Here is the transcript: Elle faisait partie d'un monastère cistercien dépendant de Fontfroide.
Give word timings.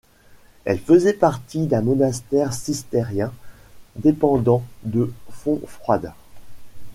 Elle 0.65 0.79
faisait 0.79 1.13
partie 1.13 1.67
d'un 1.67 1.83
monastère 1.83 2.53
cistercien 2.55 3.31
dépendant 3.97 4.63
de 4.81 5.13
Fontfroide. 5.29 6.11